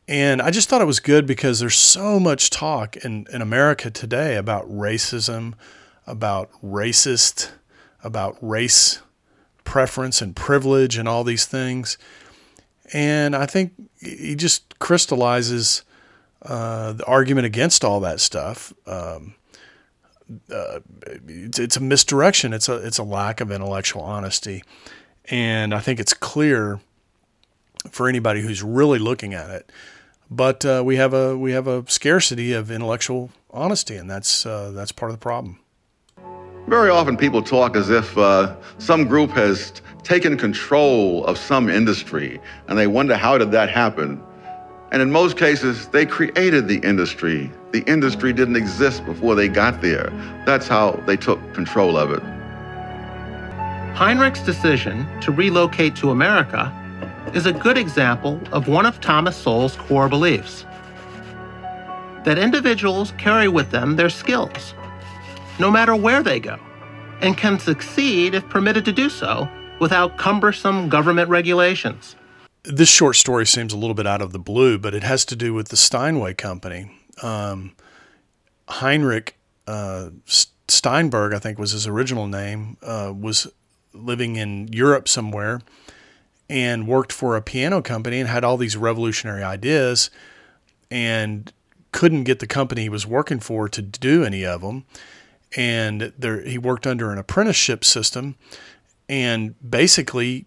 [0.08, 3.90] And I just thought it was good because there's so much talk in, in America
[3.90, 5.54] today about racism,
[6.06, 7.50] about racist,
[8.04, 9.00] about race
[9.64, 11.98] preference and privilege and all these things.
[12.92, 15.82] And I think he just crystallizes
[16.42, 18.72] uh, the argument against all that stuff.
[18.86, 19.34] Um,
[20.52, 20.80] uh,
[21.26, 22.52] it's, it's, a misdirection.
[22.52, 24.64] It's a it's a lack of intellectual honesty,
[25.26, 26.80] and I think it's clear
[27.90, 29.70] for anybody who's really looking at it.
[30.30, 34.72] But uh, we have a we have a scarcity of intellectual honesty, and that's uh,
[34.72, 35.60] that's part of the problem.
[36.66, 42.40] Very often, people talk as if uh, some group has taken control of some industry,
[42.66, 44.20] and they wonder how did that happen.
[44.90, 47.50] And in most cases, they created the industry.
[47.72, 50.10] The industry didn't exist before they got there.
[50.44, 52.22] That's how they took control of it.
[53.94, 56.72] Heinrich's decision to relocate to America
[57.34, 60.64] is a good example of one of Thomas Sowell's core beliefs
[62.24, 64.74] that individuals carry with them their skills,
[65.58, 66.58] no matter where they go,
[67.20, 69.48] and can succeed if permitted to do so
[69.80, 72.16] without cumbersome government regulations
[72.66, 75.36] this short story seems a little bit out of the blue, but it has to
[75.36, 76.90] do with the Steinway Company.
[77.22, 77.74] Um,
[78.68, 80.10] Heinrich uh,
[80.68, 83.46] Steinberg, I think was his original name, uh, was
[83.92, 85.60] living in Europe somewhere
[86.48, 90.10] and worked for a piano company and had all these revolutionary ideas
[90.90, 91.52] and
[91.92, 94.84] couldn't get the company he was working for to do any of them.
[95.56, 98.36] And there, he worked under an apprenticeship system,
[99.08, 100.46] and basically,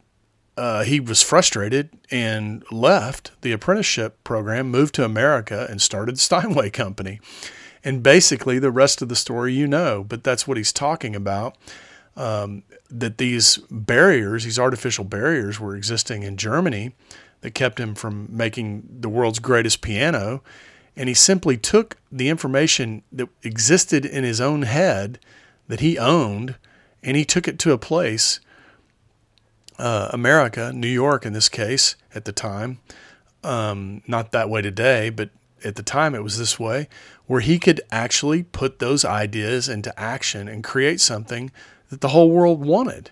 [0.57, 6.69] uh, he was frustrated and left the apprenticeship program, moved to America, and started Steinway
[6.69, 7.21] Company.
[7.83, 11.57] And basically, the rest of the story you know, but that's what he's talking about.
[12.15, 16.93] Um, that these barriers, these artificial barriers, were existing in Germany
[17.41, 20.41] that kept him from making the world's greatest piano.
[20.95, 25.19] And he simply took the information that existed in his own head
[25.67, 26.55] that he owned
[27.01, 28.41] and he took it to a place,
[29.77, 32.79] uh, America, New York in this case, at the time.
[33.43, 35.29] Um, not that way today, but
[35.63, 36.89] at the time it was this way,
[37.27, 41.51] where he could actually put those ideas into action and create something
[41.89, 43.11] that the whole world wanted.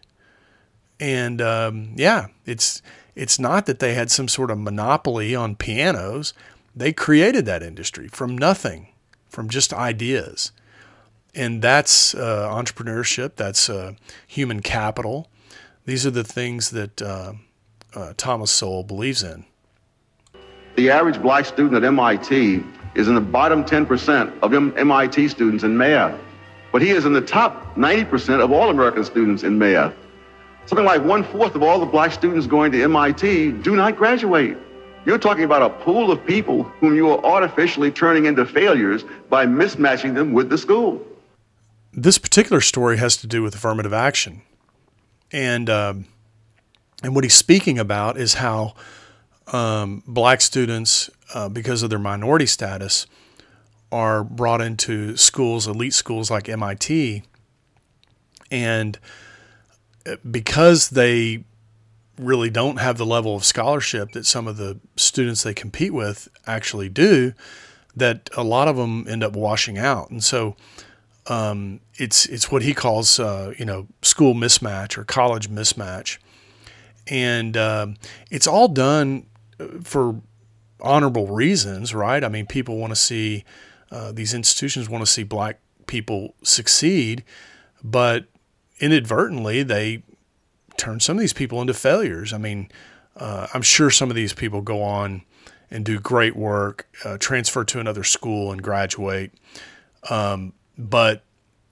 [1.00, 2.82] And um, yeah, it's
[3.16, 6.34] it's not that they had some sort of monopoly on pianos.
[6.76, 8.90] They created that industry from nothing,
[9.30, 10.52] from just ideas.
[11.36, 13.94] And that's uh, entrepreneurship, that's uh,
[14.26, 15.28] human capital.
[15.86, 17.34] These are the things that uh,
[17.96, 19.46] uh Thomas Sowell believes in.
[20.76, 22.64] The average black student at MIT
[22.94, 26.20] is in the bottom 10% of MIT students in math,
[26.72, 29.94] but he is in the top 90% of all American students in math.
[30.66, 34.58] Something like one fourth of all the black students going to MIT do not graduate.
[35.06, 39.46] You're talking about a pool of people whom you are artificially turning into failures by
[39.46, 41.02] mismatching them with the school.
[41.94, 44.42] This particular story has to do with affirmative action,
[45.32, 46.06] and um,
[47.02, 48.74] and what he's speaking about is how
[49.54, 53.08] um, black students, uh, because of their minority status,
[53.92, 57.24] are brought into schools, elite schools like MIT,
[58.52, 59.00] and
[60.06, 61.44] uh, because they
[62.18, 66.28] really don't have the level of scholarship that some of the students they compete with
[66.48, 67.34] actually do,
[67.96, 70.10] that a lot of them end up washing out.
[70.10, 70.56] And so
[71.28, 76.18] um, it's it's what he calls uh, you know school mismatch or college mismatch,
[77.08, 77.88] and uh,
[78.32, 79.26] it's all done
[79.60, 80.22] uh, for
[80.82, 82.24] honorable reasons, right?
[82.24, 83.44] I mean, people want to see
[83.92, 87.24] uh, these institutions want to see black people succeed,
[87.84, 88.26] but
[88.80, 90.04] inadvertently they
[90.78, 92.34] turn some of these people into failures.
[92.34, 92.70] I mean,
[93.16, 95.24] uh, I'm sure some of these people go on
[95.72, 99.32] and do great work, uh, transfer to another school and graduate,
[100.10, 101.24] um, but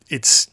[0.09, 0.49] it's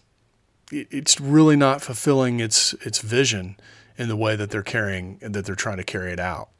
[0.70, 3.57] it's really not fulfilling its its vision
[3.98, 6.51] in the way that they're carrying that they're trying to carry it out.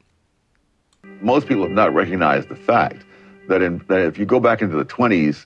[1.21, 3.05] Most people have not recognized the fact
[3.47, 5.45] that, in, that if you go back into the 20s,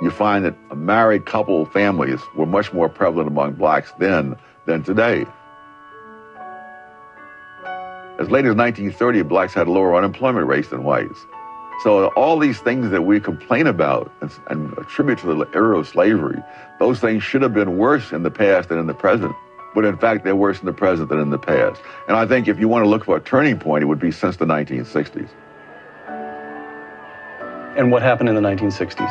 [0.00, 5.26] you find that married couple families were much more prevalent among blacks then than today.
[8.18, 11.26] As late as 1930, blacks had lower unemployment rates than whites.
[11.84, 15.86] So all these things that we complain about and, and attribute to the era of
[15.86, 16.42] slavery,
[16.80, 19.34] those things should have been worse in the past than in the present.
[19.74, 21.80] But in fact, they're worse in the present than in the past.
[22.08, 24.10] And I think if you want to look for a turning point, it would be
[24.10, 25.28] since the 1960s.
[27.78, 29.08] And what happened in the 1960s?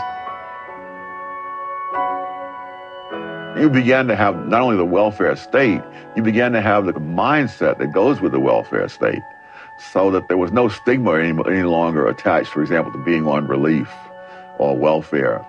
[3.58, 5.82] You began to have not only the welfare state,
[6.17, 9.21] you began to have the mindset that goes with the welfare state
[9.93, 13.47] so that there was no stigma any, any longer attached, for example, to being on
[13.47, 13.88] relief
[14.60, 15.45] or welfare.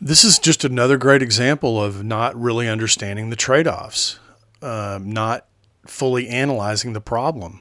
[0.00, 4.18] This is just another great example of not really understanding the trade offs,
[4.62, 5.44] uh, not
[5.86, 7.60] fully analyzing the problem.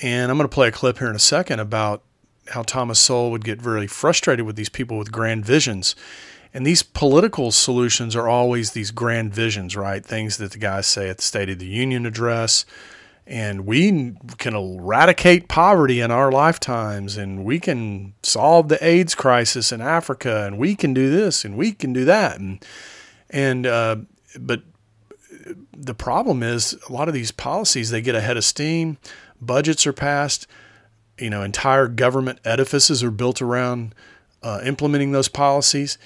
[0.00, 2.04] And I'm going to play a clip here in a second about
[2.50, 5.94] how Thomas Sowell would get very frustrated with these people with grand visions.
[6.52, 10.04] And these political solutions are always these grand visions, right?
[10.04, 12.64] Things that the guys say at the State of the Union address.
[13.26, 19.70] And we can eradicate poverty in our lifetimes, and we can solve the AIDS crisis
[19.70, 22.40] in Africa, and we can do this, and we can do that.
[22.40, 22.64] And,
[23.28, 23.96] and uh,
[24.36, 24.62] but
[25.72, 28.98] the problem is a lot of these policies, they get ahead of steam,
[29.40, 30.48] budgets are passed,
[31.20, 33.94] you know, entire government edifices are built around
[34.42, 35.98] uh, implementing those policies.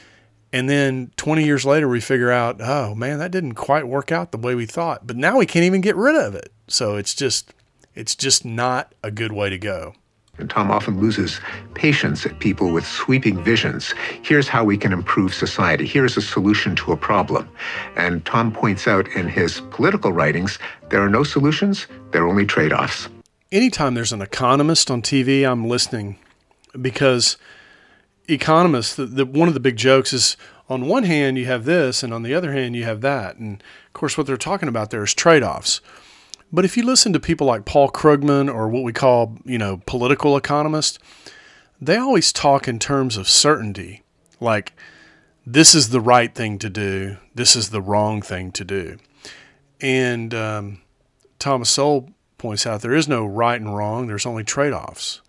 [0.53, 4.33] And then 20 years later, we figure out, oh man, that didn't quite work out
[4.33, 5.07] the way we thought.
[5.07, 6.53] But now we can't even get rid of it.
[6.69, 7.53] So it's just,
[7.95, 9.95] it's just not a good way to go.
[10.39, 11.41] And Tom often loses
[11.75, 13.95] patience at people with sweeping visions.
[14.23, 15.87] Here's how we can improve society.
[15.87, 17.49] Here's a solution to a problem.
[17.95, 20.59] And Tom points out in his political writings
[20.89, 23.09] there are no solutions, there are only trade offs
[23.55, 26.19] anytime there's an economist on TV, I'm listening
[26.79, 27.37] because
[28.27, 30.37] economists, the, the, one of the big jokes is
[30.69, 33.63] on one hand you have this, and on the other hand you have that, and
[33.87, 35.81] of course what they're talking about there is trade offs.
[36.53, 39.83] But if you listen to people like Paul Krugman or what we call, you know,
[39.87, 40.99] political economists,
[41.81, 44.03] they always talk in terms of certainty.
[44.41, 44.73] Like,
[45.47, 48.99] this is the right thing to do, this is the wrong thing to do.
[49.81, 50.83] And um,
[51.39, 52.14] Thomas Sowell
[52.45, 55.23] points out there is no right and wrong, there's only trade offs.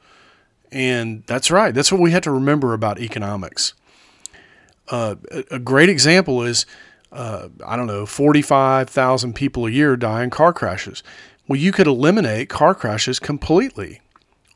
[0.70, 1.74] And that's right.
[1.74, 3.74] That's what we have to remember about economics.
[4.89, 5.16] Uh,
[5.49, 6.66] a, great example is
[7.13, 11.03] uh, I don't know, 45,000 people a year die in car crashes.
[11.47, 14.01] Well, you could eliminate car crashes completely.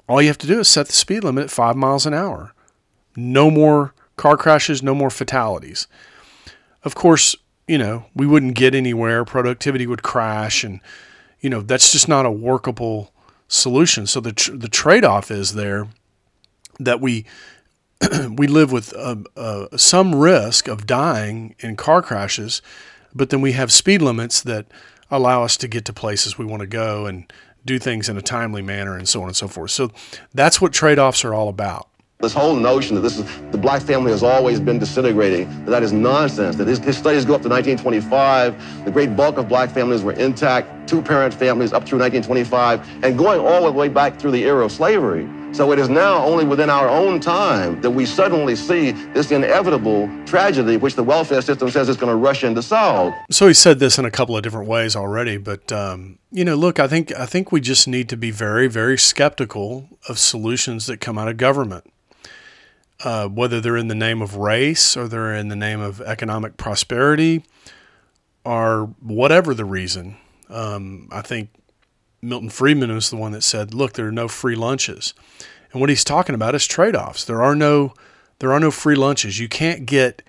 [0.10, 2.54] All you have to do is set the speed limit at five miles an hour.
[3.16, 5.88] No more car crashes, no more fatalities.
[6.84, 7.38] Of course,
[7.70, 9.24] you know, we wouldn't get anywhere.
[9.24, 10.82] Productivity would crash, and,
[11.42, 13.12] you know, that's just not a workable
[13.48, 14.08] solution.
[14.08, 15.88] So the, tr- the trade off is there
[16.80, 17.26] that we
[18.32, 22.62] we live with uh, uh, some risk of dying in car crashes,
[23.14, 24.68] but then we have speed limits that
[25.12, 27.32] allow us to get to places we want to go and
[27.66, 29.72] do things in a timely manner and so on and so forth.
[29.72, 29.92] So
[30.34, 31.89] that's what trade offs are all about.
[32.22, 35.84] This whole notion that this is the black family has always been disintegrating, that, that
[35.84, 36.58] is nonsense.
[36.58, 38.84] That his, his, studies go up to 1925.
[38.84, 43.40] The great bulk of black families were intact, two-parent families up through 1925, and going
[43.40, 45.30] all the way back through the era of slavery.
[45.54, 50.10] So it is now only within our own time that we suddenly see this inevitable
[50.26, 53.14] tragedy, which the welfare system says it's going to rush in to solve.
[53.32, 56.56] So he said this in a couple of different ways already, but um, you know,
[56.56, 60.86] look, I think I think we just need to be very, very skeptical of solutions
[60.88, 61.90] that come out of government
[63.04, 66.58] uh, whether they're in the name of race or they're in the name of economic
[66.58, 67.44] prosperity
[68.44, 70.18] or whatever the reason.
[70.50, 71.50] Um, I think
[72.22, 75.14] Milton Friedman was the one that said, "Look, there are no free lunches,"
[75.72, 77.24] and what he's talking about is trade-offs.
[77.24, 77.94] There are no
[78.40, 79.40] there are no free lunches.
[79.40, 80.22] You can't get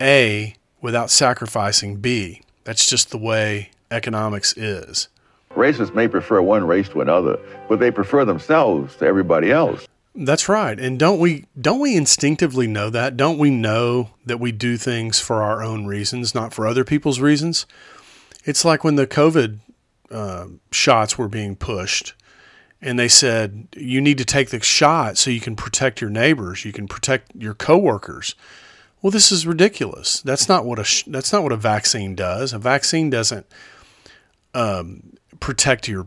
[0.00, 2.42] A without sacrificing B.
[2.64, 5.08] That's just the way economics is.
[5.54, 7.38] Racists may prefer one race to another,
[7.68, 9.86] but they prefer themselves to everybody else.
[10.14, 10.78] That's right.
[10.78, 13.16] And don't we don't we instinctively know that?
[13.16, 17.20] Don't we know that we do things for our own reasons, not for other people's
[17.20, 17.66] reasons?
[18.44, 19.58] It's like when the COVID
[20.10, 22.12] uh, shots were being pushed,
[22.82, 26.64] and they said you need to take the shot so you can protect your neighbors,
[26.64, 28.34] you can protect your coworkers.
[29.00, 30.20] Well, this is ridiculous.
[30.20, 32.52] That's not what a sh- that's not what a vaccine does.
[32.52, 33.46] A vaccine doesn't
[34.52, 36.06] um, protect your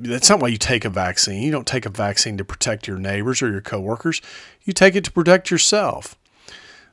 [0.00, 1.42] that's not why you take a vaccine.
[1.42, 4.20] You don't take a vaccine to protect your neighbors or your coworkers.
[4.64, 6.16] You take it to protect yourself.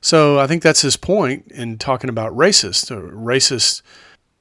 [0.01, 2.91] So I think that's his point in talking about racists.
[2.91, 3.81] Uh, racists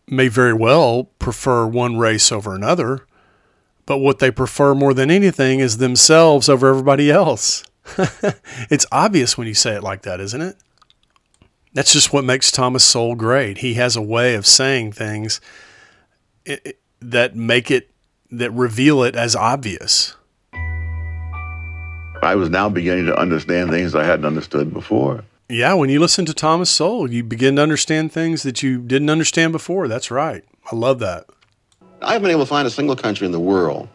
[0.07, 3.07] may very well prefer one race over another,
[3.87, 7.65] but what they prefer more than anything is themselves over everybody else.
[8.69, 10.57] it's obvious when you say it like that, isn't it?
[11.73, 13.59] That's just what makes Thomas Sowell great.
[13.59, 15.41] He has a way of saying things
[17.01, 17.91] that make it
[18.31, 20.17] that reveal it as obvious.
[22.23, 25.25] I was now beginning to understand things I hadn't understood before.
[25.49, 29.11] Yeah, when you listen to Thomas Sowell, you begin to understand things that you didn't
[29.11, 29.87] understand before.
[29.87, 30.43] That's right.
[30.73, 31.27] I love that.
[32.03, 33.89] I haven't been able to find a single country in the world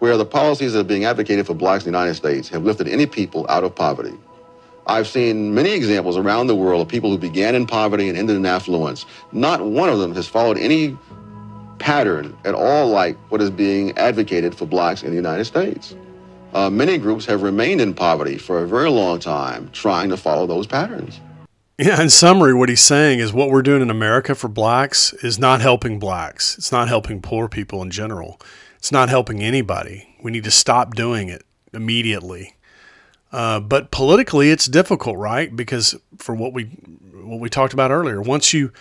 [0.00, 2.88] where the policies that are being advocated for blacks in the United States have lifted
[2.88, 4.14] any people out of poverty.
[4.86, 8.36] I've seen many examples around the world of people who began in poverty and ended
[8.36, 9.04] in affluence.
[9.32, 10.96] Not one of them has followed any
[11.78, 15.94] pattern at all like what is being advocated for blacks in the United States.
[16.54, 20.46] Uh, many groups have remained in poverty for a very long time trying to follow
[20.46, 21.20] those patterns.
[21.78, 25.38] Yeah, in summary, what he's saying is what we're doing in America for blacks is
[25.38, 26.58] not helping blacks.
[26.58, 28.40] It's not helping poor people in general.
[28.78, 30.16] It's not helping anybody.
[30.22, 32.56] We need to stop doing it immediately.
[33.30, 35.54] Uh, but politically, it's difficult, right?
[35.54, 36.64] Because for what we
[37.12, 38.72] what we talked about earlier, once you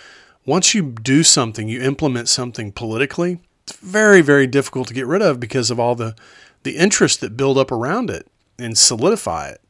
[0.48, 5.22] once you do something, you implement something politically, it's very, very difficult to get rid
[5.22, 6.16] of because of all the,
[6.64, 8.26] the interest that build up around it
[8.58, 9.62] and solidify it,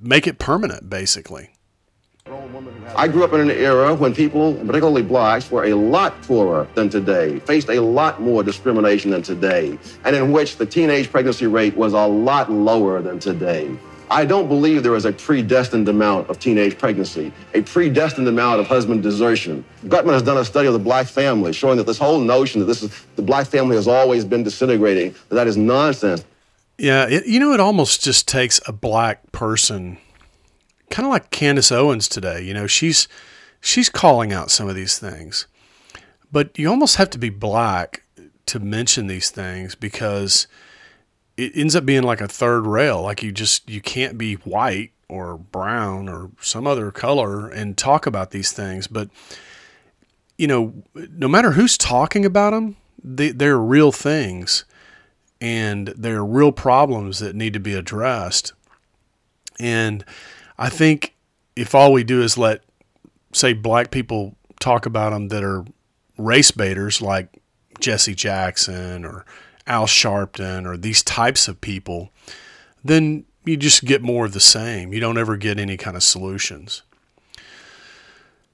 [0.00, 1.50] make it permanent, basically.
[2.96, 6.88] I grew up in an era when people, particularly blacks, were a lot poorer than
[6.88, 11.76] today, faced a lot more discrimination than today, and in which the teenage pregnancy rate
[11.76, 13.76] was a lot lower than today.
[14.14, 18.68] I don't believe there is a predestined amount of teenage pregnancy, a predestined amount of
[18.68, 19.64] husband desertion.
[19.88, 22.66] Gutman has done a study of the black family showing that this whole notion that
[22.66, 26.24] this is the black family has always been disintegrating, that, that is nonsense.
[26.78, 29.98] Yeah, it, you know, it almost just takes a black person,
[30.90, 32.40] kind of like Candace Owens today.
[32.40, 33.08] You know, she's
[33.60, 35.48] she's calling out some of these things,
[36.30, 38.04] but you almost have to be black
[38.46, 40.46] to mention these things because
[41.36, 43.02] it ends up being like a third rail.
[43.02, 48.06] Like you just you can't be white or brown or some other color and talk
[48.06, 48.86] about these things.
[48.86, 49.08] But
[50.36, 54.64] you know, no matter who's talking about them, they, they're real things
[55.40, 58.52] and they're real problems that need to be addressed.
[59.60, 60.04] And
[60.58, 61.14] I think
[61.54, 62.62] if all we do is let,
[63.32, 65.64] say, black people talk about them that are
[66.16, 67.28] race baiters like
[67.78, 69.24] Jesse Jackson or
[69.66, 72.10] Al Sharpton or these types of people,
[72.84, 74.92] then you just get more of the same.
[74.92, 76.82] You don't ever get any kind of solutions.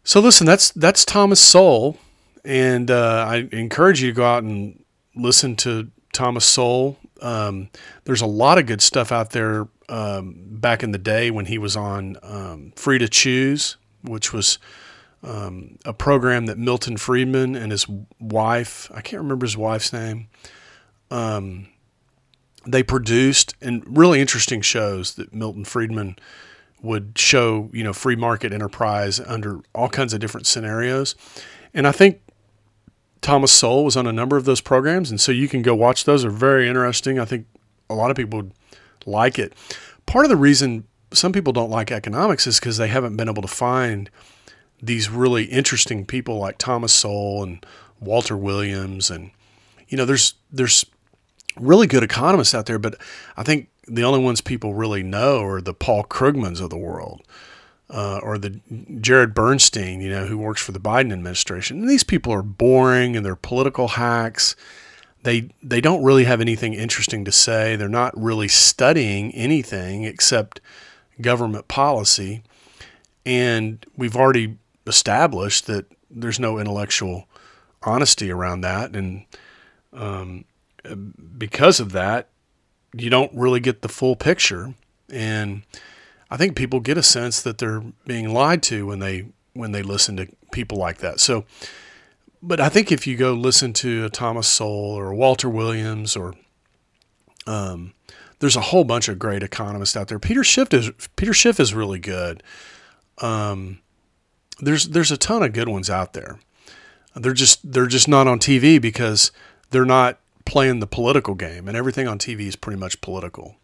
[0.04, 1.98] So listen, that's that's Thomas Sowell,
[2.44, 4.82] and uh, I encourage you to go out and
[5.14, 6.96] listen to Thomas Sowell.
[7.20, 7.68] Um,
[8.04, 11.58] there's a lot of good stuff out there um, back in the day when he
[11.58, 14.58] was on um, Free to Choose, which was
[15.22, 17.86] um, a program that Milton Friedman and his
[18.18, 20.28] wife, I can't remember his wife's name,
[21.11, 21.68] um,
[22.66, 26.16] they produced and really interesting shows that Milton Friedman
[26.82, 31.14] would show, you know, free market enterprise under all kinds of different scenarios.
[31.74, 32.20] And I think
[33.20, 36.04] Thomas Sowell was on a number of those programs, and so you can go watch
[36.04, 36.24] those.
[36.24, 37.18] Are very interesting.
[37.18, 37.46] I think
[37.88, 38.52] a lot of people would
[39.04, 39.52] like it.
[40.06, 43.42] Part of the reason some people don't like economics is because they haven't been able
[43.42, 44.08] to find
[44.82, 47.64] these really interesting people like Thomas Sowell and
[48.00, 49.30] Walter Williams, and
[49.88, 50.86] you know, there's there's
[51.61, 52.96] really good economists out there, but
[53.36, 57.22] I think the only ones people really know are the Paul Krugmans of the world.
[57.92, 58.61] Uh, or the
[59.00, 61.80] Jared Bernstein, you know, who works for the Biden administration.
[61.80, 64.54] And these people are boring and they're political hacks.
[65.24, 67.74] They they don't really have anything interesting to say.
[67.74, 70.61] They're not really studying anything except
[71.20, 72.44] government policy.
[73.26, 77.26] And we've already established that there's no intellectual
[77.82, 78.94] honesty around that.
[78.94, 79.24] And
[79.92, 80.44] um,
[81.39, 82.28] because of that,
[82.95, 84.74] you don't really get the full picture.
[85.12, 85.62] And
[86.31, 89.83] I think people get a sense that they're being lied to when they when they
[89.83, 91.18] listen to people like that.
[91.20, 91.45] So,
[92.43, 96.35] but I think if you go listen to a Thomas Sowell or Walter Williams or
[97.47, 97.95] um,
[98.39, 100.18] there's a whole bunch of great economists out there.
[100.18, 102.43] Peter Schiff is Peter Schiff is really good.
[103.18, 103.81] Um,
[104.61, 106.39] there's there's a ton of good ones out there.
[107.14, 109.33] They're just they're just not on TV because
[109.70, 113.57] they're not playing the political game, and everything on TV is pretty much political.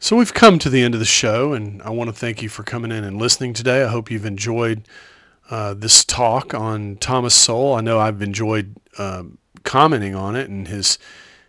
[0.00, 2.48] So we've come to the end of the show, and I want to thank you
[2.48, 3.84] for coming in and listening today.
[3.84, 4.82] I hope you've enjoyed
[5.48, 7.74] uh, this talk on Thomas Sowell.
[7.74, 10.98] I know I've enjoyed um, commenting on it and his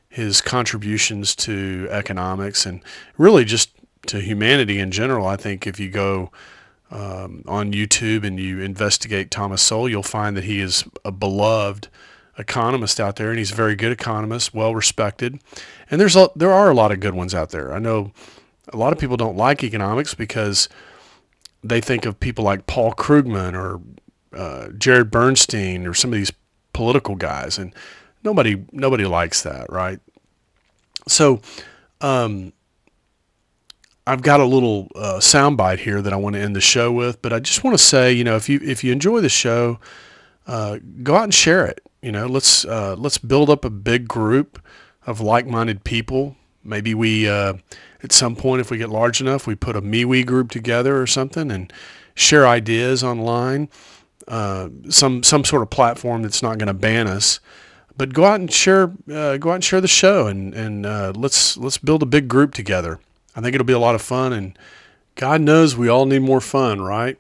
[0.10, 2.82] his contributions to economics and
[3.18, 3.72] really just
[4.06, 5.26] to humanity in general.
[5.26, 6.32] I think if you go
[6.92, 11.88] um, on YouTube and you investigate Thomas Sowell, you'll find that he is a beloved
[12.38, 15.40] economist out there, and he's a very good economist, well respected.
[15.90, 17.74] And there's a, there are a lot of good ones out there.
[17.74, 18.12] I know
[18.72, 20.70] a lot of people don't like economics because
[21.64, 23.82] they think of people like Paul Krugman or
[24.38, 26.32] uh, Jared Bernstein or some of these
[26.74, 27.74] political guys, and
[28.24, 30.00] nobody nobody likes that, right?
[31.08, 31.42] So,
[32.02, 32.54] um,
[34.06, 37.22] I've got a little uh, soundbite here that I want to end the show with,
[37.22, 39.80] but I just want to say, you know, if you if you enjoy the show,
[40.48, 41.83] uh, go out and share it.
[42.04, 44.62] You know, let's uh, let's build up a big group
[45.08, 46.36] of like-minded people.
[46.62, 47.54] Maybe we uh,
[48.04, 51.08] at some point, if we get large enough, we put a MeWe group together or
[51.08, 51.72] something and
[52.14, 53.70] share ideas online.
[54.28, 57.40] Uh, some some sort of platform that's not going to ban us.
[57.96, 61.14] But go out and share uh, go out and share the show and and uh,
[61.16, 63.00] let's let's build a big group together.
[63.34, 64.60] I think it'll be a lot of fun and
[65.16, 67.18] God knows we all need more fun, right?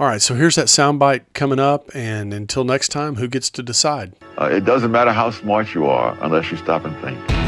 [0.00, 3.62] All right, so here's that soundbite coming up, and until next time, who gets to
[3.62, 4.14] decide?
[4.40, 7.39] Uh, it doesn't matter how smart you are unless you stop and think.